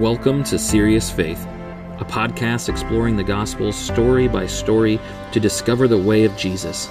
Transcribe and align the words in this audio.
Welcome 0.00 0.44
to 0.44 0.58
Serious 0.58 1.10
Faith, 1.10 1.46
a 1.98 2.06
podcast 2.06 2.70
exploring 2.70 3.16
the 3.16 3.22
gospel 3.22 3.70
story 3.70 4.28
by 4.28 4.46
story 4.46 4.98
to 5.32 5.38
discover 5.38 5.86
the 5.86 5.98
way 5.98 6.24
of 6.24 6.34
Jesus. 6.38 6.88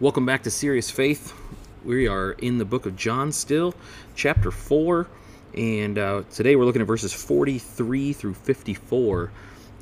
Welcome 0.00 0.24
back 0.24 0.42
to 0.44 0.50
Serious 0.50 0.90
Faith. 0.90 1.34
We 1.84 2.08
are 2.08 2.32
in 2.32 2.56
the 2.56 2.64
book 2.64 2.86
of 2.86 2.96
John 2.96 3.30
still, 3.30 3.74
chapter 4.14 4.50
4, 4.50 5.06
and 5.52 5.98
uh, 5.98 6.22
today 6.30 6.56
we're 6.56 6.64
looking 6.64 6.80
at 6.80 6.88
verses 6.88 7.12
43 7.12 8.14
through 8.14 8.32
54 8.32 9.30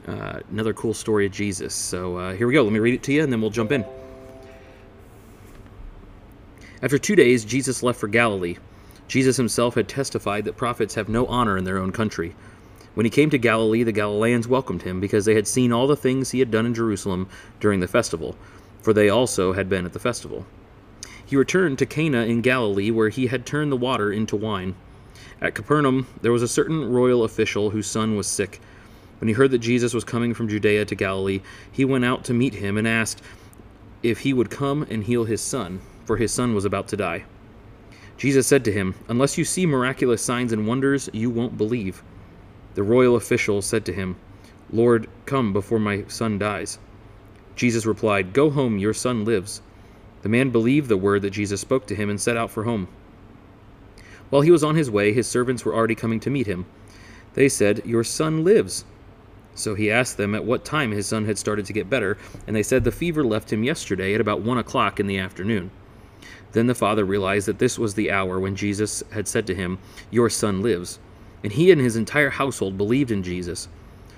uh, 0.06 0.40
another 0.50 0.72
cool 0.72 0.94
story 0.94 1.26
of 1.26 1.32
Jesus. 1.32 1.74
So 1.74 2.16
uh, 2.16 2.34
here 2.34 2.46
we 2.46 2.52
go. 2.52 2.62
Let 2.62 2.72
me 2.72 2.78
read 2.78 2.94
it 2.94 3.02
to 3.04 3.12
you 3.12 3.22
and 3.22 3.32
then 3.32 3.40
we'll 3.40 3.50
jump 3.50 3.72
in. 3.72 3.84
After 6.82 6.98
two 6.98 7.16
days, 7.16 7.44
Jesus 7.44 7.82
left 7.82 7.98
for 7.98 8.08
Galilee. 8.08 8.56
Jesus 9.08 9.36
himself 9.36 9.74
had 9.74 9.88
testified 9.88 10.44
that 10.44 10.56
prophets 10.56 10.94
have 10.94 11.08
no 11.08 11.26
honor 11.26 11.56
in 11.56 11.64
their 11.64 11.78
own 11.78 11.92
country. 11.92 12.34
When 12.94 13.06
he 13.06 13.10
came 13.10 13.30
to 13.30 13.38
Galilee, 13.38 13.82
the 13.82 13.92
Galileans 13.92 14.46
welcomed 14.46 14.82
him 14.82 15.00
because 15.00 15.24
they 15.24 15.34
had 15.34 15.48
seen 15.48 15.72
all 15.72 15.86
the 15.86 15.96
things 15.96 16.30
he 16.30 16.38
had 16.38 16.50
done 16.50 16.66
in 16.66 16.74
Jerusalem 16.74 17.28
during 17.58 17.80
the 17.80 17.88
festival, 17.88 18.36
for 18.82 18.92
they 18.92 19.08
also 19.08 19.52
had 19.52 19.68
been 19.68 19.84
at 19.84 19.92
the 19.92 19.98
festival. 19.98 20.46
He 21.26 21.36
returned 21.36 21.78
to 21.78 21.86
Cana 21.86 22.24
in 22.24 22.42
Galilee, 22.42 22.90
where 22.90 23.08
he 23.08 23.26
had 23.26 23.46
turned 23.46 23.72
the 23.72 23.76
water 23.76 24.12
into 24.12 24.36
wine. 24.36 24.74
At 25.40 25.54
Capernaum, 25.54 26.06
there 26.22 26.32
was 26.32 26.42
a 26.42 26.48
certain 26.48 26.92
royal 26.92 27.24
official 27.24 27.70
whose 27.70 27.86
son 27.86 28.14
was 28.14 28.26
sick. 28.26 28.60
When 29.20 29.28
he 29.28 29.34
heard 29.34 29.50
that 29.52 29.58
Jesus 29.58 29.94
was 29.94 30.04
coming 30.04 30.34
from 30.34 30.48
Judea 30.48 30.84
to 30.84 30.94
Galilee, 30.94 31.40
he 31.70 31.84
went 31.84 32.04
out 32.04 32.24
to 32.24 32.34
meet 32.34 32.54
him 32.54 32.76
and 32.76 32.86
asked 32.86 33.22
if 34.02 34.20
he 34.20 34.32
would 34.32 34.50
come 34.50 34.82
and 34.90 35.04
heal 35.04 35.24
his 35.24 35.40
son, 35.40 35.80
for 36.04 36.16
his 36.16 36.32
son 36.32 36.54
was 36.54 36.64
about 36.64 36.88
to 36.88 36.96
die. 36.96 37.24
Jesus 38.16 38.46
said 38.46 38.64
to 38.64 38.72
him, 38.72 38.94
Unless 39.08 39.38
you 39.38 39.44
see 39.44 39.66
miraculous 39.66 40.22
signs 40.22 40.52
and 40.52 40.66
wonders, 40.66 41.08
you 41.12 41.30
won't 41.30 41.58
believe. 41.58 42.02
The 42.74 42.82
royal 42.82 43.16
official 43.16 43.62
said 43.62 43.84
to 43.86 43.92
him, 43.92 44.16
Lord, 44.70 45.08
come 45.26 45.52
before 45.52 45.78
my 45.78 46.04
son 46.08 46.38
dies. 46.38 46.78
Jesus 47.56 47.86
replied, 47.86 48.32
Go 48.32 48.50
home, 48.50 48.78
your 48.78 48.94
son 48.94 49.24
lives. 49.24 49.62
The 50.22 50.28
man 50.28 50.50
believed 50.50 50.88
the 50.88 50.96
word 50.96 51.22
that 51.22 51.30
Jesus 51.30 51.60
spoke 51.60 51.86
to 51.86 51.94
him 51.94 52.10
and 52.10 52.20
set 52.20 52.36
out 52.36 52.50
for 52.50 52.64
home. 52.64 52.88
While 54.30 54.42
he 54.42 54.50
was 54.50 54.64
on 54.64 54.74
his 54.74 54.90
way, 54.90 55.12
his 55.12 55.28
servants 55.28 55.64
were 55.64 55.74
already 55.74 55.94
coming 55.94 56.18
to 56.20 56.30
meet 56.30 56.46
him. 56.46 56.66
They 57.34 57.48
said, 57.48 57.84
Your 57.84 58.04
son 58.04 58.42
lives. 58.42 58.84
So 59.54 59.74
he 59.74 59.90
asked 59.90 60.16
them 60.16 60.34
at 60.34 60.44
what 60.44 60.64
time 60.64 60.90
his 60.90 61.06
son 61.06 61.24
had 61.24 61.38
started 61.38 61.66
to 61.66 61.72
get 61.72 61.90
better, 61.90 62.18
and 62.46 62.56
they 62.56 62.62
said 62.62 62.84
the 62.84 62.90
fever 62.92 63.24
left 63.24 63.52
him 63.52 63.62
yesterday 63.62 64.14
at 64.14 64.20
about 64.20 64.40
one 64.40 64.58
o'clock 64.58 64.98
in 64.98 65.06
the 65.06 65.18
afternoon. 65.18 65.70
Then 66.52 66.66
the 66.66 66.74
father 66.74 67.04
realized 67.04 67.46
that 67.48 67.58
this 67.58 67.78
was 67.78 67.94
the 67.94 68.10
hour 68.10 68.38
when 68.38 68.56
Jesus 68.56 69.02
had 69.10 69.26
said 69.28 69.46
to 69.48 69.54
him, 69.54 69.78
Your 70.10 70.30
son 70.30 70.62
lives. 70.62 70.98
And 71.42 71.52
he 71.52 71.70
and 71.70 71.80
his 71.80 71.96
entire 71.96 72.30
household 72.30 72.78
believed 72.78 73.10
in 73.10 73.22
Jesus. 73.22 73.68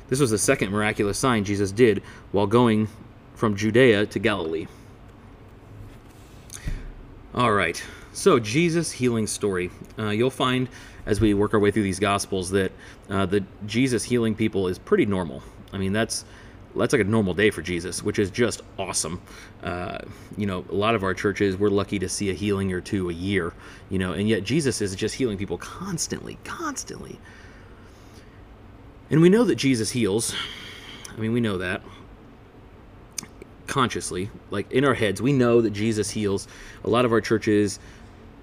This 0.08 0.20
was 0.20 0.30
the 0.30 0.38
second 0.38 0.70
miraculous 0.70 1.18
sign 1.18 1.44
Jesus 1.44 1.72
did 1.72 2.02
while 2.32 2.46
going 2.46 2.88
from 3.34 3.56
Judea 3.56 4.06
to 4.06 4.18
Galilee. 4.18 4.66
All 7.34 7.52
right, 7.52 7.82
so 8.16 8.38
Jesus' 8.38 8.90
healing 8.90 9.26
story. 9.26 9.70
Uh, 9.98 10.08
you'll 10.08 10.30
find 10.30 10.68
as 11.04 11.20
we 11.20 11.34
work 11.34 11.52
our 11.54 11.60
way 11.60 11.70
through 11.70 11.82
these 11.82 12.00
gospels 12.00 12.50
that 12.50 12.72
uh, 13.10 13.26
the 13.26 13.44
Jesus 13.66 14.02
healing 14.02 14.34
people 14.34 14.68
is 14.68 14.78
pretty 14.78 15.04
normal. 15.04 15.42
I 15.72 15.78
mean, 15.78 15.92
that's 15.92 16.24
that's 16.74 16.92
like 16.92 17.02
a 17.02 17.04
normal 17.04 17.34
day 17.34 17.50
for 17.50 17.62
Jesus, 17.62 18.02
which 18.02 18.18
is 18.18 18.30
just 18.30 18.62
awesome. 18.78 19.20
Uh, 19.62 19.98
you 20.36 20.46
know, 20.46 20.64
a 20.70 20.74
lot 20.74 20.94
of 20.94 21.04
our 21.04 21.14
churches, 21.14 21.56
we're 21.56 21.70
lucky 21.70 21.98
to 21.98 22.08
see 22.08 22.30
a 22.30 22.34
healing 22.34 22.72
or 22.72 22.80
two 22.80 23.08
a 23.08 23.12
year, 23.12 23.52
you 23.88 23.98
know, 23.98 24.12
and 24.12 24.28
yet 24.28 24.44
Jesus 24.44 24.80
is 24.80 24.94
just 24.94 25.14
healing 25.14 25.38
people 25.38 25.56
constantly, 25.56 26.38
constantly. 26.44 27.18
And 29.10 29.20
we 29.20 29.28
know 29.28 29.44
that 29.44 29.54
Jesus 29.56 29.90
heals. 29.90 30.34
I 31.14 31.20
mean, 31.20 31.32
we 31.32 31.40
know 31.40 31.58
that 31.58 31.82
consciously, 33.66 34.30
like 34.50 34.70
in 34.72 34.84
our 34.84 34.94
heads, 34.94 35.20
we 35.20 35.32
know 35.32 35.60
that 35.60 35.70
Jesus 35.70 36.10
heals. 36.10 36.48
A 36.84 36.90
lot 36.90 37.04
of 37.04 37.12
our 37.12 37.20
churches, 37.20 37.78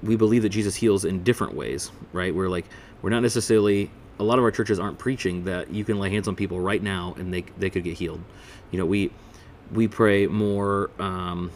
we 0.04 0.16
believe 0.16 0.42
that 0.44 0.50
Jesus 0.50 0.76
heals 0.76 1.06
in 1.06 1.24
different 1.24 1.54
ways, 1.54 1.92
right? 2.12 2.34
We're 2.34 2.50
like 2.50 2.66
we're 3.02 3.10
not 3.10 3.22
necessarily 3.22 3.90
a 4.20 4.24
lot 4.24 4.38
of 4.38 4.44
our 4.44 4.52
churches 4.52 4.80
aren't 4.80 5.00
preaching 5.00 5.44
that 5.46 5.72
you 5.72 5.84
can 5.84 6.00
lay 6.00 6.10
hands 6.10 6.28
on 6.28 6.36
people 6.36 6.60
right 6.60 6.82
now 6.84 7.16
and 7.18 7.34
they 7.34 7.44
they 7.58 7.70
could 7.70 7.84
get 7.84 7.98
healed. 7.98 8.22
You 8.72 8.80
know, 8.80 8.86
we 8.86 9.12
we 9.72 9.88
pray 9.88 10.28
more 10.28 10.92
um, 11.00 11.52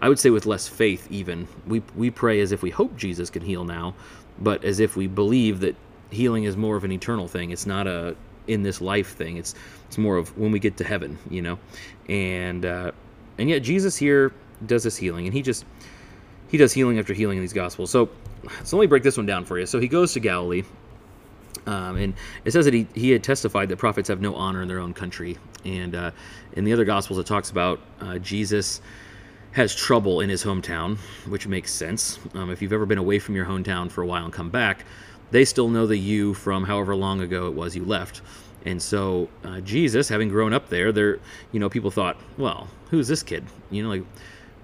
I 0.00 0.08
would 0.08 0.18
say 0.18 0.30
with 0.30 0.46
less 0.46 0.66
faith 0.66 1.06
even. 1.10 1.46
We 1.66 1.82
we 1.94 2.10
pray 2.10 2.40
as 2.40 2.52
if 2.52 2.62
we 2.62 2.70
hope 2.70 2.96
Jesus 2.96 3.30
can 3.30 3.42
heal 3.42 3.64
now, 3.64 3.94
but 4.40 4.64
as 4.64 4.80
if 4.80 4.96
we 4.96 5.06
believe 5.06 5.60
that 5.60 5.76
healing 6.10 6.44
is 6.44 6.56
more 6.56 6.76
of 6.76 6.84
an 6.84 6.92
eternal 6.92 7.28
thing. 7.28 7.50
It's 7.50 7.66
not 7.66 7.86
a 7.86 8.16
in 8.48 8.62
this 8.62 8.80
life 8.80 9.14
thing. 9.14 9.36
It's 9.36 9.54
it's 9.86 9.98
more 9.98 10.16
of 10.16 10.36
when 10.36 10.50
we 10.50 10.58
get 10.58 10.76
to 10.78 10.84
heaven, 10.84 11.18
you 11.30 11.42
know. 11.42 11.58
And 12.08 12.64
uh, 12.66 12.92
and 13.38 13.48
yet 13.48 13.62
Jesus 13.62 13.96
here 13.96 14.32
does 14.66 14.84
this 14.84 14.96
healing 14.96 15.26
and 15.26 15.34
he 15.34 15.42
just 15.42 15.64
he 16.52 16.58
does 16.58 16.72
healing 16.72 16.98
after 16.98 17.14
healing 17.14 17.38
in 17.38 17.42
these 17.42 17.54
gospels. 17.54 17.90
So, 17.90 18.10
so 18.62 18.76
let 18.76 18.82
me 18.82 18.86
break 18.86 19.02
this 19.02 19.16
one 19.16 19.24
down 19.24 19.46
for 19.46 19.58
you. 19.58 19.64
So 19.64 19.80
he 19.80 19.88
goes 19.88 20.12
to 20.12 20.20
Galilee, 20.20 20.64
um, 21.66 21.96
and 21.96 22.14
it 22.44 22.52
says 22.52 22.66
that 22.66 22.74
he, 22.74 22.86
he 22.94 23.10
had 23.10 23.24
testified 23.24 23.70
that 23.70 23.78
prophets 23.78 24.08
have 24.10 24.20
no 24.20 24.34
honor 24.34 24.60
in 24.60 24.68
their 24.68 24.78
own 24.78 24.92
country. 24.92 25.38
And 25.64 25.94
uh, 25.94 26.10
in 26.52 26.64
the 26.64 26.72
other 26.74 26.84
gospels, 26.84 27.18
it 27.18 27.24
talks 27.24 27.50
about 27.50 27.80
uh, 28.00 28.18
Jesus 28.18 28.82
has 29.52 29.74
trouble 29.74 30.20
in 30.20 30.28
his 30.28 30.44
hometown, 30.44 30.98
which 31.26 31.46
makes 31.46 31.72
sense. 31.72 32.18
Um, 32.34 32.50
if 32.50 32.60
you've 32.60 32.74
ever 32.74 32.84
been 32.84 32.98
away 32.98 33.18
from 33.18 33.34
your 33.34 33.46
hometown 33.46 33.90
for 33.90 34.02
a 34.02 34.06
while 34.06 34.24
and 34.24 34.32
come 34.32 34.50
back, 34.50 34.84
they 35.30 35.46
still 35.46 35.70
know 35.70 35.86
the 35.86 35.96
you 35.96 36.34
from 36.34 36.64
however 36.64 36.94
long 36.94 37.22
ago 37.22 37.46
it 37.46 37.54
was 37.54 37.74
you 37.74 37.86
left. 37.86 38.20
And 38.66 38.80
so 38.80 39.30
uh, 39.42 39.60
Jesus, 39.60 40.06
having 40.06 40.28
grown 40.28 40.52
up 40.52 40.68
there, 40.68 40.92
there, 40.92 41.18
you 41.50 41.60
know, 41.60 41.70
people 41.70 41.90
thought, 41.90 42.18
well, 42.36 42.68
who's 42.90 43.08
this 43.08 43.22
kid? 43.22 43.44
You 43.70 43.84
know, 43.84 43.88
like, 43.88 44.04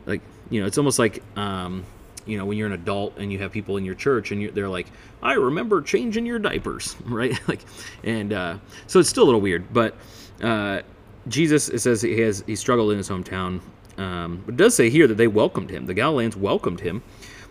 like 0.04 0.20
you 0.50 0.60
know, 0.60 0.66
it's 0.66 0.78
almost 0.78 0.98
like, 0.98 1.22
um, 1.36 1.84
you 2.26 2.36
know, 2.36 2.44
when 2.44 2.58
you're 2.58 2.66
an 2.66 2.74
adult 2.74 3.16
and 3.18 3.32
you 3.32 3.38
have 3.38 3.52
people 3.52 3.76
in 3.76 3.84
your 3.84 3.94
church 3.94 4.32
and 4.32 4.50
they're 4.54 4.68
like, 4.68 4.86
I 5.22 5.34
remember 5.34 5.80
changing 5.80 6.26
your 6.26 6.38
diapers, 6.38 6.96
right? 7.04 7.38
like, 7.48 7.60
and 8.04 8.32
uh, 8.32 8.58
so 8.86 9.00
it's 9.00 9.08
still 9.08 9.24
a 9.24 9.26
little 9.26 9.40
weird, 9.40 9.72
but 9.72 9.96
uh, 10.42 10.82
Jesus, 11.26 11.68
it 11.68 11.80
says 11.80 12.02
he 12.02 12.20
has 12.20 12.44
he 12.46 12.56
struggled 12.56 12.92
in 12.92 12.98
his 12.98 13.08
hometown, 13.08 13.60
um, 13.98 14.42
but 14.46 14.54
it 14.54 14.56
does 14.56 14.74
say 14.74 14.88
here 14.90 15.06
that 15.06 15.16
they 15.16 15.26
welcomed 15.26 15.70
him. 15.70 15.86
The 15.86 15.94
Galileans 15.94 16.36
welcomed 16.36 16.80
him 16.80 17.02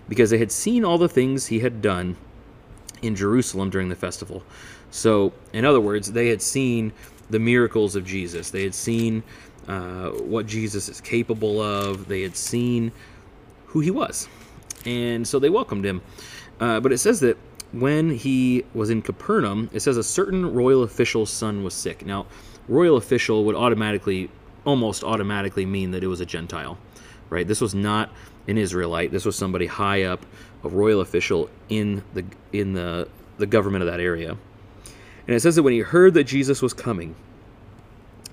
because 0.09 0.29
they 0.29 0.38
had 0.38 0.52
seen 0.52 0.85
all 0.85 0.97
the 0.97 1.09
things 1.09 1.47
he 1.47 1.59
had 1.59 1.81
done 1.81 2.16
in 3.02 3.16
Jerusalem 3.16 3.69
during 3.69 3.90
the 3.90 3.96
festival. 3.96 4.44
So, 4.90 5.34
in 5.53 5.66
other 5.66 5.81
words, 5.81 6.12
they 6.12 6.29
had 6.29 6.41
seen 6.41 6.94
the 7.29 7.40
miracles 7.40 7.96
of 7.96 8.06
Jesus. 8.06 8.50
They 8.50 8.64
had 8.64 8.74
seen 8.74 9.22
uh, 9.67 10.09
what 10.11 10.45
Jesus 10.47 10.89
is 10.89 11.01
capable 11.01 11.61
of. 11.61 12.07
They 12.07 12.22
had 12.22 12.35
seen 12.35 12.91
who 13.67 13.79
he 13.79 13.91
was. 13.91 14.28
And 14.85 15.28
so 15.28 15.39
they 15.39 15.50
welcomed 15.50 15.85
him. 15.85 16.01
Uh, 16.59 16.79
but 16.79 16.91
it 16.91 16.97
says 16.97 17.19
that 17.19 17.38
when 17.72 18.09
he 18.09 18.63
was 18.73 18.89
in 18.89 19.01
Capernaum, 19.01 19.69
it 19.73 19.81
says 19.81 19.97
a 19.97 20.03
certain 20.03 20.53
royal 20.53 20.83
official's 20.83 21.29
son 21.29 21.63
was 21.63 21.73
sick. 21.73 22.05
Now, 22.05 22.25
royal 22.67 22.97
official 22.97 23.44
would 23.45 23.55
automatically, 23.55 24.29
almost 24.66 25.03
automatically 25.03 25.66
mean 25.66 25.91
that 25.91 26.03
it 26.03 26.07
was 26.07 26.22
a 26.22 26.25
Gentile, 26.25 26.78
right? 27.29 27.47
This 27.47 27.61
was 27.61 27.75
not 27.75 28.09
an 28.47 28.57
Israelite. 28.57 29.11
This 29.11 29.25
was 29.25 29.35
somebody 29.35 29.66
high 29.66 30.03
up, 30.03 30.25
a 30.63 30.69
royal 30.69 31.01
official 31.01 31.49
in 31.69 32.03
the 32.13 32.23
in 32.53 32.73
the 32.73 33.07
the 33.38 33.45
government 33.45 33.84
of 33.84 33.89
that 33.89 33.99
area. 33.99 34.38
And 35.28 35.35
it 35.35 35.41
says 35.41 35.55
that 35.55 35.63
when 35.63 35.73
he 35.73 35.79
heard 35.79 36.13
that 36.13 36.23
Jesus 36.23 36.61
was 36.61 36.73
coming, 36.73 37.16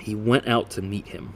he 0.04 0.14
went 0.14 0.46
out 0.46 0.68
to 0.70 0.82
meet 0.82 1.08
him. 1.08 1.32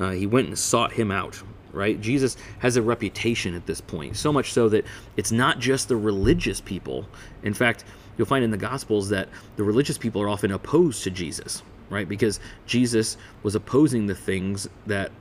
Uh, 0.00 0.10
he 0.12 0.26
went 0.26 0.48
and 0.48 0.58
sought 0.58 0.92
him 0.92 1.10
out, 1.10 1.42
right? 1.72 2.00
Jesus 2.00 2.38
has 2.60 2.76
a 2.76 2.82
reputation 2.82 3.54
at 3.54 3.66
this 3.66 3.80
point, 3.80 4.16
so 4.16 4.32
much 4.32 4.54
so 4.54 4.70
that 4.70 4.86
it's 5.18 5.30
not 5.30 5.58
just 5.58 5.88
the 5.88 5.96
religious 5.96 6.62
people. 6.62 7.06
In 7.42 7.52
fact, 7.52 7.84
you'll 8.16 8.26
find 8.26 8.42
in 8.42 8.50
the 8.50 8.56
Gospels 8.56 9.10
that 9.10 9.28
the 9.56 9.64
religious 9.64 9.98
people 9.98 10.22
are 10.22 10.30
often 10.30 10.50
opposed 10.50 11.02
to 11.04 11.10
Jesus, 11.10 11.62
right? 11.90 12.08
Because 12.08 12.40
Jesus 12.66 13.18
was 13.42 13.54
opposing 13.54 14.06
the 14.06 14.14
things 14.14 14.68
that 14.86 15.12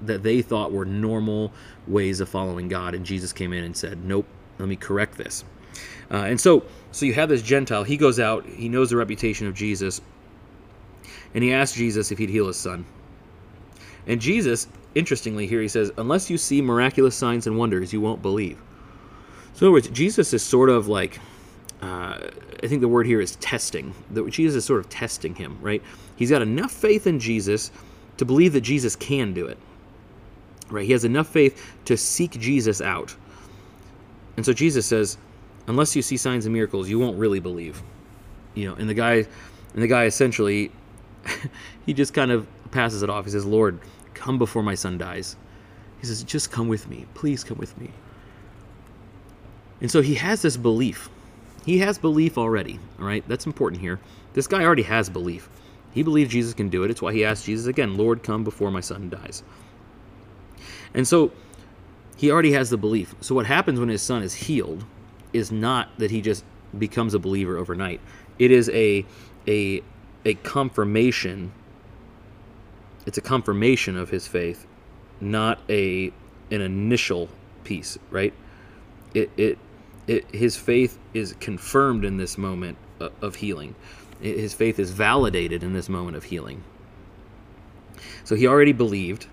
that 0.00 0.22
they 0.22 0.40
thought 0.40 0.70
were 0.70 0.84
normal 0.84 1.52
ways 1.88 2.20
of 2.20 2.28
following 2.28 2.68
God, 2.68 2.94
and 2.94 3.04
Jesus 3.04 3.32
came 3.32 3.52
in 3.52 3.64
and 3.64 3.76
said, 3.76 4.04
"Nope, 4.04 4.26
let 4.60 4.68
me 4.68 4.76
correct 4.76 5.18
this." 5.18 5.44
Uh, 6.12 6.18
and 6.18 6.40
so, 6.40 6.62
so 6.92 7.04
you 7.04 7.14
have 7.14 7.28
this 7.28 7.42
Gentile. 7.42 7.82
He 7.82 7.96
goes 7.96 8.20
out. 8.20 8.46
He 8.46 8.68
knows 8.68 8.90
the 8.90 8.96
reputation 8.96 9.48
of 9.48 9.54
Jesus 9.54 10.00
and 11.34 11.44
he 11.44 11.52
asked 11.52 11.74
Jesus 11.74 12.10
if 12.10 12.18
he'd 12.18 12.30
heal 12.30 12.46
his 12.46 12.56
son. 12.56 12.84
And 14.06 14.20
Jesus, 14.20 14.68
interestingly, 14.94 15.46
here 15.46 15.60
he 15.60 15.68
says, 15.68 15.92
Unless 15.98 16.30
you 16.30 16.38
see 16.38 16.62
miraculous 16.62 17.14
signs 17.14 17.46
and 17.46 17.58
wonders, 17.58 17.92
you 17.92 18.00
won't 18.00 18.22
believe. 18.22 18.58
So, 19.54 19.66
in 19.66 19.68
other 19.68 19.72
words, 19.72 19.88
Jesus 19.88 20.32
is 20.32 20.42
sort 20.42 20.70
of 20.70 20.88
like, 20.88 21.20
uh, 21.82 22.18
I 22.62 22.66
think 22.66 22.80
the 22.80 22.88
word 22.88 23.06
here 23.06 23.20
is 23.20 23.36
testing. 23.36 23.94
That 24.12 24.28
Jesus 24.30 24.56
is 24.56 24.64
sort 24.64 24.80
of 24.80 24.88
testing 24.88 25.34
him, 25.34 25.58
right? 25.60 25.82
He's 26.16 26.30
got 26.30 26.42
enough 26.42 26.72
faith 26.72 27.06
in 27.06 27.20
Jesus 27.20 27.70
to 28.16 28.24
believe 28.24 28.52
that 28.54 28.62
Jesus 28.62 28.96
can 28.96 29.32
do 29.32 29.46
it. 29.46 29.58
Right? 30.70 30.86
He 30.86 30.92
has 30.92 31.04
enough 31.04 31.28
faith 31.28 31.76
to 31.86 31.96
seek 31.96 32.32
Jesus 32.32 32.80
out. 32.80 33.14
And 34.36 34.44
so 34.44 34.52
Jesus 34.52 34.86
says, 34.86 35.18
unless 35.68 35.94
you 35.94 36.02
see 36.02 36.16
signs 36.16 36.46
and 36.46 36.52
miracles, 36.52 36.88
you 36.88 36.98
won't 36.98 37.16
really 37.16 37.40
believe. 37.40 37.82
You 38.54 38.68
know, 38.68 38.74
and 38.74 38.88
the 38.88 38.94
guy 38.94 39.26
and 39.74 39.82
the 39.82 39.86
guy 39.86 40.04
essentially 40.06 40.72
he 41.86 41.92
just 41.92 42.14
kind 42.14 42.30
of 42.30 42.46
passes 42.70 43.02
it 43.02 43.10
off. 43.10 43.24
He 43.24 43.30
says, 43.30 43.44
"Lord, 43.44 43.80
come 44.14 44.38
before 44.38 44.62
my 44.62 44.74
son 44.74 44.98
dies." 44.98 45.36
He 46.00 46.06
says, 46.06 46.22
"Just 46.22 46.50
come 46.50 46.68
with 46.68 46.88
me. 46.88 47.06
Please 47.14 47.44
come 47.44 47.58
with 47.58 47.76
me." 47.78 47.90
And 49.80 49.90
so 49.90 50.00
he 50.00 50.14
has 50.14 50.42
this 50.42 50.56
belief. 50.56 51.08
He 51.64 51.78
has 51.78 51.98
belief 51.98 52.38
already, 52.38 52.80
all 52.98 53.06
right? 53.06 53.26
That's 53.28 53.46
important 53.46 53.80
here. 53.80 54.00
This 54.32 54.46
guy 54.46 54.64
already 54.64 54.82
has 54.82 55.08
belief. 55.08 55.48
He 55.92 56.02
believes 56.02 56.32
Jesus 56.32 56.54
can 56.54 56.68
do 56.68 56.82
it. 56.82 56.90
It's 56.90 57.02
why 57.02 57.12
he 57.12 57.24
asked 57.24 57.44
Jesus 57.46 57.66
again, 57.66 57.96
Lord, 57.96 58.22
come 58.22 58.44
before 58.44 58.70
my 58.70 58.80
son 58.80 59.10
dies. 59.10 59.42
And 60.94 61.06
so 61.06 61.32
he 62.16 62.30
already 62.30 62.52
has 62.52 62.70
the 62.70 62.76
belief. 62.76 63.14
So 63.20 63.34
what 63.34 63.46
happens 63.46 63.78
when 63.78 63.88
his 63.88 64.02
son 64.02 64.22
is 64.22 64.34
healed 64.34 64.84
is 65.32 65.52
not 65.52 65.88
that 65.98 66.10
he 66.10 66.20
just 66.20 66.44
becomes 66.76 67.14
a 67.14 67.18
believer 67.18 67.56
overnight. 67.56 68.00
It 68.38 68.50
is 68.50 68.68
a 68.70 69.04
a 69.46 69.82
a 70.24 70.34
confirmation. 70.34 71.52
It's 73.06 73.18
a 73.18 73.22
confirmation 73.22 73.96
of 73.96 74.10
his 74.10 74.26
faith, 74.26 74.66
not 75.20 75.60
a 75.68 76.12
an 76.50 76.60
initial 76.60 77.28
piece, 77.64 77.98
right? 78.10 78.32
It 79.14 79.30
it 79.36 79.58
it, 80.06 80.26
his 80.34 80.56
faith 80.56 80.98
is 81.14 81.34
confirmed 81.40 82.04
in 82.04 82.16
this 82.16 82.38
moment 82.38 82.78
of 83.22 83.36
healing. 83.36 83.74
His 84.20 84.54
faith 84.54 84.78
is 84.78 84.90
validated 84.90 85.62
in 85.62 85.72
this 85.72 85.88
moment 85.88 86.16
of 86.16 86.24
healing. 86.24 86.64
So 88.24 88.34
he 88.34 88.46
already 88.46 88.72
believed, 88.72 89.26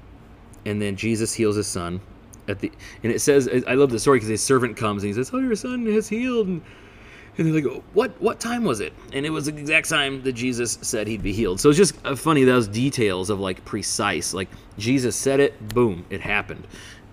and 0.65 0.81
then 0.81 0.95
Jesus 0.95 1.33
heals 1.33 1.55
his 1.55 1.67
son. 1.67 2.01
At 2.47 2.59
the 2.59 2.71
and 3.03 3.11
it 3.11 3.19
says, 3.19 3.49
I 3.67 3.73
love 3.73 3.89
the 3.89 3.99
story 3.99 4.17
because 4.17 4.29
his 4.29 4.43
servant 4.43 4.77
comes 4.77 5.03
and 5.03 5.07
he 5.09 5.13
says, 5.13 5.31
"Oh, 5.33 5.39
your 5.39 5.55
son 5.55 5.85
has 5.87 6.07
healed." 6.07 6.47
And, 6.47 6.61
and 7.37 7.47
they're 7.47 7.61
like, 7.61 7.83
"What? 7.93 8.19
What 8.21 8.39
time 8.39 8.63
was 8.63 8.79
it?" 8.79 8.93
And 9.13 9.25
it 9.25 9.29
was 9.29 9.45
the 9.45 9.57
exact 9.57 9.89
time 9.89 10.21
that 10.23 10.33
Jesus 10.33 10.77
said 10.81 11.07
he'd 11.07 11.23
be 11.23 11.33
healed. 11.33 11.59
So 11.59 11.69
it's 11.69 11.77
just 11.77 11.95
uh, 12.05 12.15
funny 12.15 12.43
those 12.43 12.67
details 12.67 13.29
of 13.29 13.39
like 13.39 13.63
precise, 13.65 14.33
like 14.33 14.49
Jesus 14.77 15.15
said 15.15 15.39
it, 15.39 15.73
boom, 15.73 16.05
it 16.09 16.21
happened, 16.21 16.67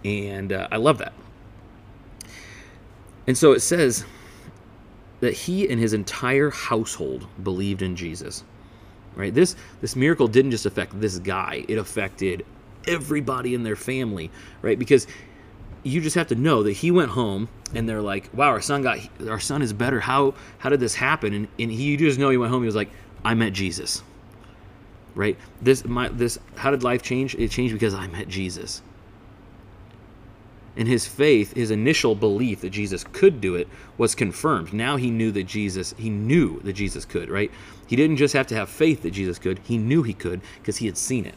and 0.04 0.52
uh, 0.52 0.68
I 0.70 0.76
love 0.76 0.98
that. 0.98 1.12
And 3.26 3.36
so 3.36 3.52
it 3.52 3.60
says 3.60 4.04
that 5.20 5.32
he 5.32 5.68
and 5.68 5.80
his 5.80 5.92
entire 5.92 6.50
household 6.50 7.26
believed 7.42 7.82
in 7.82 7.94
Jesus. 7.96 8.44
Right? 9.14 9.32
This 9.32 9.56
this 9.80 9.94
miracle 9.94 10.26
didn't 10.26 10.52
just 10.52 10.66
affect 10.66 10.98
this 11.00 11.18
guy, 11.18 11.64
it 11.68 11.78
affected 11.78 12.44
everybody 12.86 13.54
in 13.54 13.62
their 13.62 13.76
family, 13.76 14.30
right? 14.62 14.78
Because 14.78 15.06
you 15.82 16.00
just 16.00 16.14
have 16.16 16.28
to 16.28 16.34
know 16.34 16.62
that 16.62 16.72
he 16.72 16.90
went 16.90 17.10
home 17.10 17.48
and 17.74 17.88
they're 17.88 18.02
like, 18.02 18.30
"Wow, 18.32 18.48
our 18.48 18.60
son 18.60 18.82
got 18.82 18.98
our 19.28 19.40
son 19.40 19.62
is 19.62 19.72
better. 19.72 20.00
How 20.00 20.34
how 20.58 20.70
did 20.70 20.80
this 20.80 20.94
happen?" 20.94 21.32
And 21.32 21.48
and 21.58 21.70
he 21.70 21.84
you 21.84 21.96
just 21.96 22.18
know 22.18 22.30
he 22.30 22.36
went 22.36 22.52
home 22.52 22.62
he 22.62 22.66
was 22.66 22.76
like, 22.76 22.90
"I 23.24 23.34
met 23.34 23.52
Jesus." 23.52 24.02
Right? 25.14 25.36
This 25.60 25.84
my 25.84 26.08
this 26.08 26.38
how 26.56 26.70
did 26.70 26.82
life 26.82 27.02
change? 27.02 27.34
It 27.34 27.50
changed 27.50 27.74
because 27.74 27.94
I 27.94 28.06
met 28.06 28.28
Jesus 28.28 28.82
and 30.76 30.88
his 30.88 31.06
faith, 31.06 31.54
his 31.54 31.70
initial 31.70 32.14
belief 32.14 32.60
that 32.62 32.70
Jesus 32.70 33.04
could 33.12 33.40
do 33.40 33.54
it 33.54 33.68
was 33.98 34.14
confirmed. 34.14 34.72
Now 34.72 34.96
he 34.96 35.10
knew 35.10 35.30
that 35.32 35.44
Jesus, 35.44 35.94
he 35.98 36.08
knew 36.08 36.60
that 36.60 36.72
Jesus 36.72 37.04
could, 37.04 37.28
right? 37.28 37.50
He 37.86 37.96
didn't 37.96 38.16
just 38.16 38.34
have 38.34 38.46
to 38.48 38.54
have 38.54 38.68
faith 38.68 39.02
that 39.02 39.10
Jesus 39.10 39.38
could, 39.38 39.60
he 39.64 39.76
knew 39.76 40.02
he 40.02 40.14
could 40.14 40.40
because 40.58 40.78
he 40.78 40.86
had 40.86 40.96
seen 40.96 41.26
it. 41.26 41.34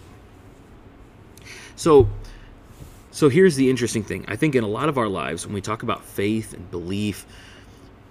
So 1.75 2.07
so 3.15 3.29
here's 3.29 3.56
the 3.56 3.69
interesting 3.69 4.03
thing. 4.03 4.25
I 4.27 4.35
think 4.35 4.56
in 4.56 4.63
a 4.63 4.67
lot 4.67 4.89
of 4.89 4.97
our 4.97 5.07
lives 5.07 5.45
when 5.45 5.53
we 5.53 5.62
talk 5.62 5.83
about 5.83 6.03
faith 6.03 6.53
and 6.53 6.69
belief, 6.69 7.25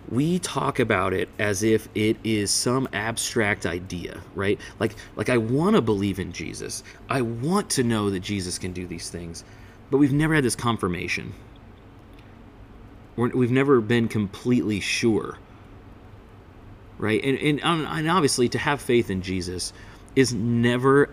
we 0.09 0.39
talk 0.39 0.81
about 0.81 1.13
it 1.13 1.29
as 1.39 1.63
if 1.63 1.89
it 1.95 2.17
is 2.25 2.51
some 2.51 2.89
abstract 2.93 3.67
idea, 3.67 4.21
right? 4.35 4.61
Like 4.81 4.97
like 5.17 5.29
I 5.29 5.37
want 5.37 5.77
to 5.77 5.83
believe 5.83 6.19
in 6.19 6.33
Jesus. 6.33 6.83
I 7.09 7.23
want 7.23 7.71
to 7.71 7.83
know 7.83 8.11
that 8.11 8.21
Jesus 8.21 8.59
can 8.59 8.73
do 8.73 8.87
these 8.87 9.11
things 9.11 9.45
but 9.91 9.99
we've 9.99 10.13
never 10.13 10.35
had 10.35 10.45
this 10.45 10.57
confirmation. 10.57 11.33
we 13.17 13.29
have 13.29 13.53
never 13.53 13.81
been 13.81 14.09
completely 14.09 14.81
sure. 14.81 15.39
Right? 16.99 17.23
And, 17.25 17.39
and, 17.39 17.61
and 17.63 18.11
obviously, 18.11 18.49
to 18.51 18.59
have 18.59 18.81
faith 18.81 19.11
in 19.11 19.23
Jesus 19.23 19.73
is 20.17 20.33
never 20.33 21.11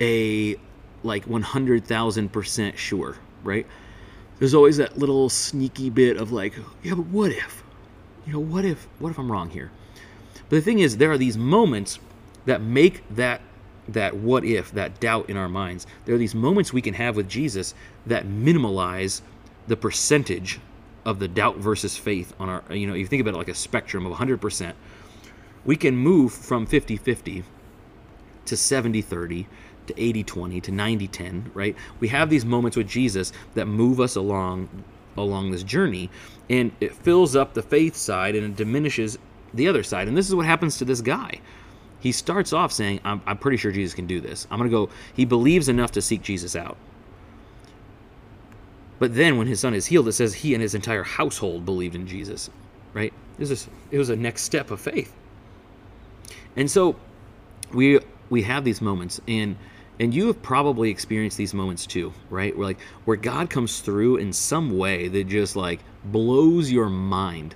a 0.00 0.56
like 1.06 1.26
100,000% 1.26 2.76
sure, 2.76 3.16
right? 3.42 3.66
There's 4.38 4.54
always 4.54 4.76
that 4.76 4.98
little 4.98 5.28
sneaky 5.28 5.88
bit 5.90 6.16
of 6.16 6.32
like, 6.32 6.54
yeah, 6.82 6.94
but 6.94 7.06
what 7.06 7.32
if? 7.32 7.62
You 8.26 8.34
know, 8.34 8.40
what 8.40 8.64
if 8.64 8.86
what 8.98 9.10
if 9.10 9.18
I'm 9.18 9.30
wrong 9.30 9.50
here? 9.50 9.70
But 10.48 10.56
the 10.56 10.60
thing 10.60 10.80
is 10.80 10.96
there 10.96 11.10
are 11.12 11.18
these 11.18 11.38
moments 11.38 11.98
that 12.44 12.60
make 12.60 13.02
that 13.14 13.40
that 13.88 14.16
what 14.16 14.44
if, 14.44 14.72
that 14.72 14.98
doubt 15.00 15.30
in 15.30 15.36
our 15.36 15.48
minds. 15.48 15.86
There 16.04 16.14
are 16.14 16.18
these 16.18 16.34
moments 16.34 16.72
we 16.72 16.82
can 16.82 16.94
have 16.94 17.16
with 17.16 17.28
Jesus 17.28 17.74
that 18.06 18.26
minimalize 18.26 19.22
the 19.68 19.76
percentage 19.76 20.58
of 21.04 21.20
the 21.20 21.28
doubt 21.28 21.58
versus 21.58 21.96
faith 21.96 22.34
on 22.40 22.48
our, 22.48 22.64
you 22.70 22.86
know, 22.86 22.94
you 22.94 23.06
think 23.06 23.20
about 23.20 23.34
it 23.34 23.38
like 23.38 23.48
a 23.48 23.54
spectrum 23.54 24.04
of 24.04 24.12
100%. 24.18 24.74
We 25.64 25.76
can 25.76 25.96
move 25.96 26.32
from 26.32 26.66
50 26.66 26.96
50 26.96 27.44
to 28.46 28.56
70 28.56 29.02
30 29.02 29.46
to 29.86 30.02
80 30.02 30.24
20 30.24 30.60
to 30.62 30.72
90 30.72 31.08
10, 31.08 31.50
right? 31.54 31.76
We 32.00 32.08
have 32.08 32.30
these 32.30 32.44
moments 32.44 32.76
with 32.76 32.88
Jesus 32.88 33.32
that 33.54 33.66
move 33.66 34.00
us 34.00 34.16
along 34.16 34.68
along 35.16 35.50
this 35.50 35.62
journey 35.62 36.10
and 36.50 36.70
it 36.80 36.94
fills 36.94 37.34
up 37.34 37.54
the 37.54 37.62
faith 37.62 37.96
side 37.96 38.34
and 38.34 38.44
it 38.44 38.56
diminishes 38.56 39.18
the 39.54 39.66
other 39.68 39.82
side. 39.82 40.08
And 40.08 40.16
this 40.16 40.28
is 40.28 40.34
what 40.34 40.46
happens 40.46 40.76
to 40.78 40.84
this 40.84 41.00
guy 41.00 41.40
he 42.06 42.12
starts 42.12 42.52
off 42.52 42.72
saying, 42.72 43.00
I'm, 43.04 43.20
I'm 43.26 43.38
pretty 43.38 43.56
sure 43.56 43.72
Jesus 43.72 43.94
can 43.94 44.06
do 44.06 44.20
this. 44.20 44.46
I'm 44.50 44.58
going 44.58 44.70
to 44.70 44.76
go. 44.76 44.90
He 45.14 45.24
believes 45.24 45.68
enough 45.68 45.92
to 45.92 46.02
seek 46.02 46.22
Jesus 46.22 46.54
out. 46.54 46.76
But 48.98 49.14
then 49.14 49.36
when 49.36 49.46
his 49.46 49.60
son 49.60 49.74
is 49.74 49.86
healed, 49.86 50.08
it 50.08 50.12
says 50.12 50.34
he 50.34 50.54
and 50.54 50.62
his 50.62 50.74
entire 50.74 51.02
household 51.02 51.64
believed 51.64 51.94
in 51.94 52.06
Jesus, 52.06 52.48
right? 52.94 53.12
Was, 53.38 53.50
a, 53.50 53.70
it 53.90 53.98
was 53.98 54.08
a 54.08 54.16
next 54.16 54.42
step 54.42 54.70
of 54.70 54.80
faith. 54.80 55.12
And 56.54 56.70
so 56.70 56.96
we 57.72 58.00
we 58.30 58.42
have 58.42 58.64
these 58.64 58.80
moments 58.80 59.20
and 59.28 59.56
and 59.98 60.12
you 60.12 60.26
have 60.26 60.42
probably 60.42 60.90
experienced 60.90 61.36
these 61.36 61.54
moments 61.54 61.86
too, 61.86 62.12
right? 62.30 62.56
Where 62.56 62.66
like 62.66 62.80
where 63.04 63.16
God 63.16 63.50
comes 63.50 63.80
through 63.80 64.16
in 64.16 64.32
some 64.32 64.76
way 64.76 65.08
that 65.08 65.24
just 65.28 65.56
like 65.56 65.80
blows 66.04 66.70
your 66.70 66.88
mind. 66.88 67.54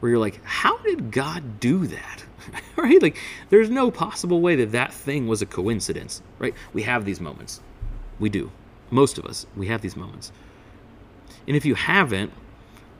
Where 0.00 0.10
you're 0.10 0.18
like, 0.18 0.42
how 0.44 0.78
did 0.78 1.12
God 1.12 1.60
do 1.60 1.86
that? 1.86 2.24
right? 2.76 3.00
Like, 3.00 3.16
there's 3.50 3.70
no 3.70 3.90
possible 3.90 4.40
way 4.40 4.56
that 4.56 4.72
that 4.72 4.92
thing 4.92 5.28
was 5.28 5.42
a 5.42 5.46
coincidence, 5.46 6.22
right? 6.38 6.54
We 6.72 6.82
have 6.82 7.04
these 7.04 7.20
moments. 7.20 7.60
We 8.18 8.28
do. 8.28 8.50
Most 8.90 9.16
of 9.16 9.24
us, 9.24 9.46
we 9.56 9.68
have 9.68 9.80
these 9.80 9.96
moments. 9.96 10.32
And 11.46 11.56
if 11.56 11.64
you 11.64 11.74
haven't, 11.74 12.32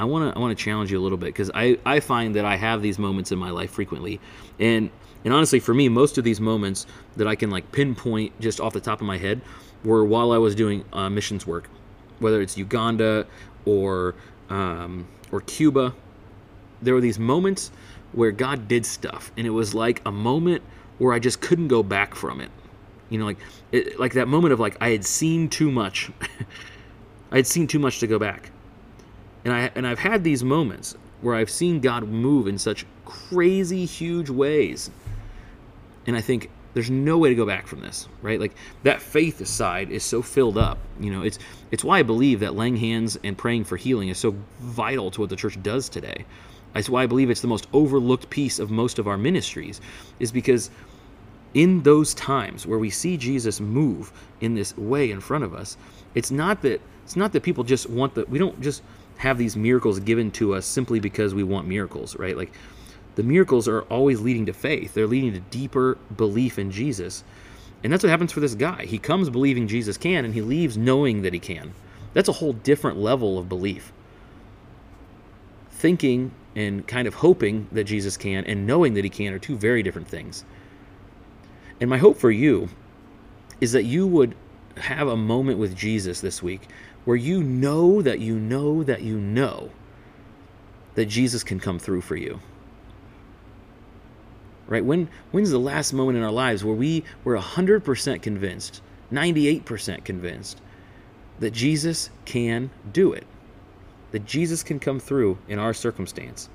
I 0.03 0.05
want 0.05 0.35
to 0.35 0.37
I 0.37 0.43
want 0.43 0.57
to 0.57 0.65
challenge 0.65 0.91
you 0.91 0.99
a 0.99 1.05
little 1.05 1.17
bit 1.17 1.27
because 1.27 1.49
I, 1.55 1.79
I 1.87 2.01
find 2.01 2.35
that 2.35 2.45
I 2.45 2.57
have 2.57 2.83
these 2.83 2.99
moments 2.99 3.31
in 3.31 3.39
my 3.39 3.51
life 3.51 3.71
frequently, 3.71 4.19
and 4.59 4.91
and 5.25 5.33
honestly, 5.33 5.61
for 5.61 5.73
me, 5.73 5.89
most 5.89 6.19
of 6.19 6.25
these 6.25 6.41
moments 6.41 6.87
that 7.17 7.29
I 7.29 7.37
can 7.37 7.51
like 7.51 7.71
pinpoint 7.71 8.39
just 8.41 8.61
off 8.61 8.73
the 8.73 8.81
top 8.81 9.01
of 9.01 9.07
my 9.07 9.17
head 9.17 9.41
were 9.85 10.05
while 10.05 10.33
I 10.33 10.39
was 10.39 10.57
doing 10.57 10.85
uh, 10.93 11.09
missions 11.09 11.47
work, 11.47 11.69
whether 12.19 12.43
it's 12.43 12.59
Uganda 12.59 13.29
or 13.65 14.17
um, 14.51 15.07
or 15.31 15.41
Cuba. 15.43 15.95
There 16.83 16.95
were 16.95 17.01
these 17.01 17.21
moments 17.21 17.71
where 18.11 18.33
God 18.33 18.67
did 18.67 18.85
stuff, 18.85 19.31
and 19.37 19.47
it 19.47 19.51
was 19.51 19.73
like 19.73 20.03
a 20.05 20.11
moment 20.11 20.65
where 20.99 21.13
I 21.13 21.21
just 21.21 21.41
couldn't 21.41 21.69
go 21.69 21.85
back 21.85 22.17
from 22.17 22.41
it. 22.41 22.51
You 23.09 23.21
know, 23.21 23.27
like 23.27 23.39
it, 23.71 24.01
like 24.01 24.15
that 24.15 24.27
moment 24.27 24.53
of 24.53 24.59
like 24.59 24.77
I 24.81 24.91
had 24.91 25.05
seen 25.05 25.49
too 25.49 25.71
much. 25.71 26.11
I 27.31 27.37
had 27.37 27.47
seen 27.47 27.69
too 27.69 27.79
much 27.79 28.01
to 28.01 28.09
go 28.09 28.19
back, 28.19 28.51
and 29.45 29.53
I 29.53 29.71
and 29.75 29.87
I've 29.87 29.99
had 29.99 30.25
these 30.25 30.45
moments 30.45 30.97
where 31.21 31.35
I've 31.35 31.51
seen 31.51 31.81
God 31.81 32.09
move 32.09 32.47
in 32.47 32.59
such 32.59 32.85
crazy 33.05 33.85
huge 33.85 34.31
ways, 34.31 34.91
and 36.07 36.17
I 36.17 36.21
think 36.21 36.51
there's 36.75 36.91
no 36.91 37.19
way 37.19 37.29
to 37.29 37.35
go 37.35 37.45
back 37.45 37.67
from 37.67 37.81
this, 37.81 38.09
right? 38.23 38.41
Like 38.41 38.55
that 38.83 39.03
faith 39.03 39.47
side 39.47 39.91
is 39.91 40.03
so 40.03 40.23
filled 40.23 40.57
up. 40.57 40.79
You 40.99 41.13
know, 41.13 41.23
it's 41.23 41.39
it's 41.71 41.85
why 41.85 41.99
I 41.99 42.03
believe 42.03 42.41
that 42.41 42.55
laying 42.55 42.77
hands 42.77 43.19
and 43.23 43.37
praying 43.37 43.65
for 43.65 43.77
healing 43.77 44.09
is 44.09 44.19
so 44.19 44.35
vital 44.61 45.11
to 45.13 45.21
what 45.21 45.31
the 45.31 45.37
church 45.37 45.63
does 45.63 45.89
today. 45.89 46.25
That's 46.73 46.89
why 46.89 47.03
I 47.03 47.07
believe 47.07 47.29
it's 47.29 47.43
the 47.43 47.49
most 47.49 47.69
overlooked 47.73 48.31
piece 48.31 48.59
of 48.59 48.71
most 48.71 48.99
of 48.99 49.07
our 49.07 49.19
ministries, 49.19 49.81
is 50.19 50.33
because 50.33 50.71
in 51.55 51.83
those 51.83 52.15
times 52.15 52.67
where 52.67 52.79
we 52.79 52.89
see 52.89 53.19
Jesus 53.19 53.61
move 53.61 54.11
in 54.41 54.55
this 54.55 54.75
way 54.79 55.11
in 55.11 55.21
front 55.21 55.45
of 55.45 55.55
us, 55.55 55.77
it's 56.15 56.31
not 56.31 56.63
that 56.63 56.81
it's 57.05 57.17
not 57.17 57.33
that 57.33 57.43
people 57.43 57.65
just 57.65 57.91
want 57.91 58.15
the 58.15 58.25
we 58.25 58.39
don't 58.39 58.59
just 58.61 58.83
have 59.23 59.39
these 59.39 59.57
miracles 59.57 60.01
given 60.01 60.33
to 60.33 60.53
us 60.53 60.67
simply 60.67 60.99
because 60.99 61.33
we 61.33 61.45
want 61.45 61.69
miracles, 61.69 62.17
right? 62.17 62.37
Like 62.37 62.51
the 63.15 63.23
miracles 63.23 63.69
are 63.69 63.83
always 63.83 64.21
leading 64.21 64.47
to 64.47 64.53
faith. 64.53 64.95
They're 64.95 65.07
leading 65.07 65.33
to 65.33 65.39
deeper 65.39 65.97
belief 66.17 66.59
in 66.59 66.73
Jesus. 66.73 67.23
And 67.85 67.93
that's 67.93 68.03
what 68.03 68.11
happens 68.11 68.33
for 68.33 68.41
this 68.41 68.57
guy. 68.57 68.85
He 68.85 68.99
comes 68.99 69.31
believing 69.31 69.69
Jesus 69.69 69.97
can, 69.97 70.25
and 70.25 70.35
he 70.35 70.41
leaves 70.41 70.77
knowing 70.77 71.23
that 71.23 71.33
he 71.33 71.39
can. 71.39 71.73
That's 72.15 72.29
a 72.29 72.33
whole 72.33 72.53
different 72.53 72.99
level 72.99 73.39
of 73.39 73.49
belief. 73.49 73.93
Thinking 75.71 76.33
and 76.57 76.85
kind 76.89 77.07
of 77.07 77.15
hoping 77.15 77.69
that 77.71 77.85
Jesus 77.85 78.17
can 78.17 78.45
and 78.45 78.67
knowing 78.67 78.95
that 78.95 79.05
he 79.05 79.11
can 79.11 79.33
are 79.33 79.39
two 79.39 79.57
very 79.57 79.85
different 79.85 80.09
things. 80.09 80.45
And 81.81 81.89
my 81.89 81.99
hope 81.99 82.19
for 82.19 82.33
you 82.33 82.71
is 83.61 83.71
that 83.71 83.85
you 83.85 84.05
would 84.05 84.35
have 84.79 85.07
a 85.07 85.17
moment 85.17 85.59
with 85.59 85.77
Jesus 85.77 86.21
this 86.21 86.43
week 86.43 86.69
where 87.05 87.17
you 87.17 87.43
know 87.43 88.03
that 88.03 88.21
you 88.21 88.39
know 88.39 88.83
that 88.83 89.03
you 89.03 89.19
know 89.19 89.71
that 90.95 91.07
Jesus 91.07 91.43
can 91.43 91.59
come 91.59 91.79
through 91.79 92.03
for 92.03 92.17
you. 92.17 92.41
Right? 94.69 94.85
When 94.85 95.09
when's 95.33 95.51
the 95.51 95.59
last 95.59 95.93
moment 95.93 96.17
in 96.17 96.25
our 96.25 96.31
lives 96.31 96.65
where 96.65 96.75
we 96.75 97.05
were 97.25 97.37
100% 97.37 98.23
convinced, 98.23 98.81
98% 99.13 100.05
convinced 100.05 100.61
that 101.41 101.51
Jesus 101.51 102.11
can 102.25 102.71
do 102.93 103.13
it? 103.13 103.27
That 104.13 104.25
Jesus 104.25 104.63
can 104.63 104.79
come 104.79 105.01
through 105.01 105.39
in 105.49 105.59
our 105.59 105.75
circumstance. 105.75 106.49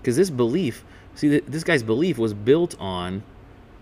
Because 0.00 0.16
this 0.16 0.30
belief, 0.30 0.84
see, 1.14 1.38
this 1.38 1.64
guy's 1.64 1.82
belief 1.82 2.18
was 2.18 2.34
built 2.34 2.76
on 2.80 3.22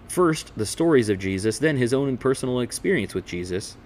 first 0.09 0.53
the 0.57 0.67
stories 0.67 1.09
of 1.09 1.19
Jesus, 1.19 1.59
then 1.59 1.77
his 1.77 1.95
own 1.95 2.17
personal 2.19 2.61
experience 2.61 3.15
with 3.15 3.25
Jesus. 3.25 3.77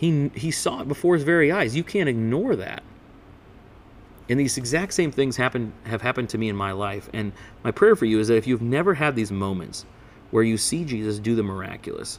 He, 0.00 0.30
he 0.34 0.50
saw 0.50 0.80
it 0.80 0.88
before 0.88 1.14
his 1.14 1.24
very 1.24 1.52
eyes. 1.52 1.76
You 1.76 1.84
can't 1.84 2.08
ignore 2.08 2.56
that. 2.56 2.82
And 4.30 4.40
these 4.40 4.56
exact 4.56 4.94
same 4.94 5.12
things 5.12 5.36
happen 5.36 5.74
have 5.84 6.00
happened 6.00 6.30
to 6.30 6.38
me 6.38 6.48
in 6.48 6.56
my 6.56 6.72
life. 6.72 7.10
And 7.12 7.32
my 7.62 7.70
prayer 7.70 7.94
for 7.94 8.06
you 8.06 8.18
is 8.18 8.28
that 8.28 8.36
if 8.36 8.46
you've 8.46 8.62
never 8.62 8.94
had 8.94 9.14
these 9.14 9.30
moments 9.30 9.84
where 10.30 10.42
you 10.42 10.56
see 10.56 10.86
Jesus 10.86 11.18
do 11.18 11.34
the 11.34 11.42
miraculous, 11.42 12.18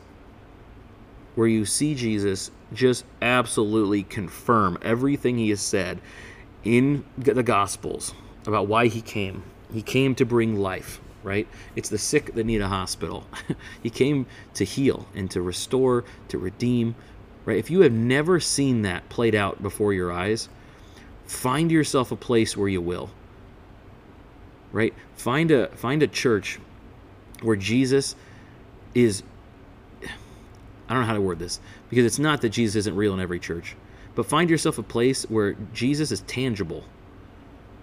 where 1.33 1.47
you 1.47 1.65
see 1.65 1.95
Jesus 1.95 2.51
just 2.71 3.03
absolutely 3.19 4.03
confirm 4.03 4.77
everything 4.83 5.39
he 5.39 5.49
has 5.49 5.61
said 5.61 6.01
in 6.63 7.03
the 7.17 7.41
Gospels 7.41 8.13
about 8.45 8.67
why 8.67 8.89
he 8.89 9.01
came. 9.01 9.41
He 9.73 9.81
came 9.81 10.13
to 10.15 10.25
bring 10.25 10.55
life, 10.55 11.01
right? 11.23 11.47
It's 11.75 11.89
the 11.89 11.97
sick 11.97 12.35
that 12.35 12.45
need 12.45 12.61
a 12.61 12.67
hospital. 12.67 13.25
he 13.81 13.89
came 13.89 14.27
to 14.53 14.65
heal 14.65 15.07
and 15.15 15.31
to 15.31 15.41
restore, 15.41 16.03
to 16.27 16.37
redeem, 16.37 16.93
right? 17.45 17.57
If 17.57 17.69
you 17.69 17.81
have 17.81 17.91
never 17.91 18.39
seen 18.39 18.83
that 18.83 19.07
played 19.09 19.35
out 19.35 19.61
before 19.61 19.93
your 19.93 20.11
eyes, 20.11 20.49
find 21.25 21.71
yourself 21.71 22.11
a 22.11 22.15
place 22.15 22.55
where 22.55 22.69
you 22.69 22.81
will 22.81 23.09
right? 24.71 24.93
Find 25.15 25.51
a 25.51 25.67
find 25.67 26.01
a 26.01 26.07
church 26.07 26.59
where 27.41 27.55
jesus 27.55 28.15
is 28.93 29.23
i 30.03 30.93
don't 30.93 31.01
know 31.01 31.07
how 31.07 31.13
to 31.13 31.21
word 31.21 31.39
this 31.39 31.59
because 31.89 32.05
it's 32.05 32.19
not 32.19 32.41
that 32.41 32.49
jesus 32.49 32.75
isn't 32.75 32.95
real 32.95 33.13
in 33.13 33.19
every 33.19 33.39
church 33.39 33.75
but 34.13 34.25
find 34.25 34.49
yourself 34.49 34.77
a 34.77 34.83
place 34.83 35.23
where 35.23 35.53
jesus 35.73 36.11
is 36.11 36.21
tangible 36.21 36.83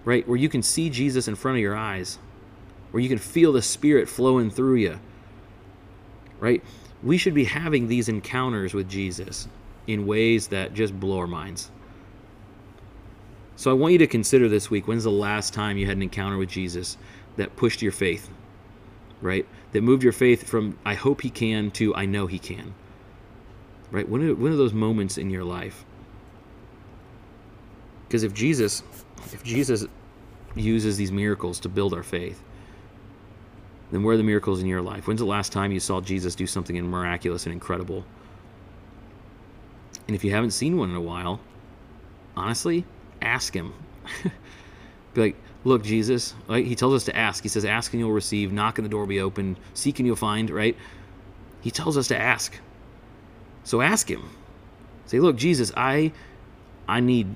right? 0.05 0.25
Where 0.27 0.37
you 0.37 0.49
can 0.49 0.61
see 0.61 0.89
jesus 0.89 1.27
in 1.27 1.35
front 1.35 1.57
of 1.57 1.61
your 1.61 1.75
eyes 1.75 2.19
where 2.91 3.01
you 3.01 3.09
can 3.09 3.17
feel 3.17 3.51
the 3.51 3.61
spirit 3.61 4.07
flowing 4.07 4.49
through 4.49 4.75
you 4.75 4.99
right 6.39 6.63
we 7.03 7.17
should 7.17 7.33
be 7.33 7.45
having 7.45 7.87
these 7.87 8.09
encounters 8.09 8.73
with 8.73 8.89
jesus 8.89 9.47
in 9.87 10.05
ways 10.05 10.47
that 10.47 10.73
just 10.73 10.99
blow 10.99 11.19
our 11.19 11.27
minds 11.27 11.71
so 13.59 13.69
I 13.69 13.73
want 13.73 13.91
you 13.91 13.97
to 13.97 14.07
consider 14.07 14.47
this 14.47 14.71
week 14.71 14.87
when's 14.87 15.03
the 15.03 15.11
last 15.11 15.53
time 15.53 15.77
you 15.77 15.85
had 15.85 15.97
an 15.97 16.01
encounter 16.01 16.37
with 16.37 16.47
Jesus 16.47 16.97
that 17.35 17.57
pushed 17.57 17.81
your 17.81 17.91
faith, 17.91 18.29
right? 19.21 19.45
That 19.73 19.81
moved 19.81 20.01
your 20.01 20.13
faith 20.13 20.47
from 20.47 20.77
I 20.85 20.93
hope 20.93 21.19
he 21.19 21.29
can 21.29 21.69
to 21.71 21.93
I 21.93 22.05
know 22.05 22.25
he 22.25 22.39
can, 22.39 22.73
right? 23.91 24.07
When 24.07 24.23
are, 24.23 24.33
when 24.33 24.53
are 24.53 24.55
those 24.55 24.71
moments 24.71 25.17
in 25.17 25.29
your 25.29 25.43
life? 25.43 25.83
Because 28.07 28.23
if 28.23 28.33
Jesus, 28.33 28.81
if 29.33 29.43
Jesus 29.43 29.85
uses 30.55 30.95
these 30.95 31.11
miracles 31.11 31.59
to 31.59 31.67
build 31.67 31.93
our 31.93 32.01
faith, 32.01 32.41
then 33.91 34.03
where 34.03 34.13
are 34.13 34.17
the 34.17 34.23
miracles 34.23 34.61
in 34.61 34.67
your 34.67 34.81
life? 34.81 35.07
When's 35.07 35.19
the 35.19 35.25
last 35.25 35.51
time 35.51 35.71
you 35.71 35.79
saw 35.79 36.01
Jesus 36.01 36.35
do 36.35 36.45
something 36.45 36.79
miraculous 36.89 37.45
and 37.45 37.53
incredible? 37.53 38.05
And 40.07 40.15
if 40.15 40.23
you 40.23 40.31
haven't 40.31 40.51
seen 40.51 40.77
one 40.77 40.89
in 40.89 40.95
a 40.95 41.01
while, 41.01 41.39
honestly, 42.35 42.85
ask 43.21 43.53
him. 43.53 43.73
be 45.13 45.21
like, 45.21 45.35
look, 45.63 45.83
Jesus, 45.83 46.33
right? 46.47 46.65
He 46.65 46.75
tells 46.75 46.93
us 46.93 47.03
to 47.05 47.15
ask. 47.15 47.43
He 47.43 47.49
says, 47.49 47.65
ask 47.65 47.93
and 47.93 47.99
you'll 47.99 48.11
receive, 48.11 48.51
knock 48.51 48.77
and 48.77 48.85
the 48.85 48.89
door 48.89 49.01
will 49.01 49.07
be 49.07 49.19
open, 49.19 49.57
seek 49.73 49.99
and 49.99 50.07
you'll 50.07 50.15
find, 50.15 50.49
right? 50.49 50.75
He 51.61 51.71
tells 51.71 51.97
us 51.97 52.07
to 52.07 52.17
ask. 52.17 52.59
So 53.63 53.81
ask 53.81 54.09
him. 54.09 54.29
Say, 55.05 55.19
look, 55.19 55.35
Jesus, 55.35 55.71
I 55.75 56.11
I 56.87 56.99
need 56.99 57.27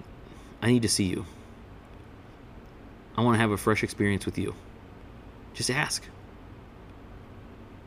I 0.61 0.67
need 0.67 0.83
to 0.83 0.89
see 0.89 1.05
you. 1.05 1.25
I 3.17 3.21
want 3.21 3.35
to 3.35 3.39
have 3.39 3.51
a 3.51 3.57
fresh 3.57 3.83
experience 3.83 4.25
with 4.25 4.37
you. 4.37 4.55
Just 5.53 5.69
ask. 5.69 6.07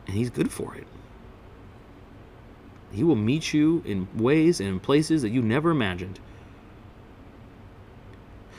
And 0.07 0.15
he's 0.15 0.29
good 0.29 0.51
for 0.51 0.75
it. 0.75 0.87
He 2.91 3.03
will 3.03 3.15
meet 3.15 3.53
you 3.53 3.83
in 3.85 4.07
ways 4.15 4.59
and 4.59 4.69
in 4.69 4.79
places 4.79 5.21
that 5.21 5.29
you 5.29 5.41
never 5.41 5.71
imagined. 5.71 6.19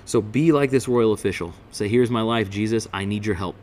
So 0.04 0.20
be 0.20 0.52
like 0.52 0.70
this 0.70 0.88
royal 0.88 1.12
official. 1.12 1.54
Say, 1.70 1.88
Here's 1.88 2.10
my 2.10 2.22
life, 2.22 2.50
Jesus. 2.50 2.86
I 2.92 3.04
need 3.04 3.26
your 3.26 3.34
help. 3.34 3.56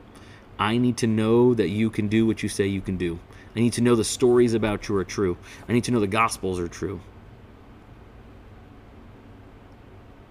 I 0.58 0.78
need 0.78 0.98
to 0.98 1.08
know 1.08 1.54
that 1.54 1.70
you 1.70 1.90
can 1.90 2.08
do 2.08 2.26
what 2.26 2.42
you 2.42 2.50
say 2.50 2.66
you 2.68 2.82
can 2.82 2.98
do. 2.98 3.20
I 3.56 3.60
need 3.60 3.74
to 3.74 3.82
know 3.82 3.96
the 3.96 4.04
stories 4.04 4.54
about 4.54 4.88
you 4.88 4.96
are 4.96 5.04
true. 5.04 5.38
I 5.68 5.74
need 5.74 5.86
to 5.86 5.92
know 5.92 6.00
the 6.00 6.08
gospels 6.08 6.60
are 6.60 6.68
true. 6.68 7.00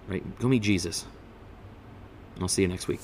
Right? 0.07 0.39
Go 0.39 0.47
meet 0.47 0.61
Jesus. 0.61 1.05
I'll 2.39 2.47
see 2.47 2.61
you 2.61 2.67
next 2.67 2.87
week. 2.87 2.99